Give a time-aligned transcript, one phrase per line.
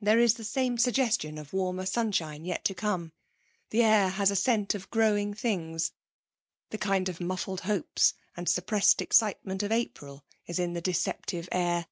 [0.00, 3.12] There is the same suggestion of warmer sunshine yet to come;
[3.68, 5.92] the air has a scent as of growing things,
[6.70, 11.86] the kind of muffled hopes and suppressed excitement of April is in the deceptive air.